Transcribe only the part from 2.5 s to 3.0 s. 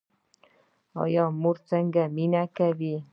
کوي؟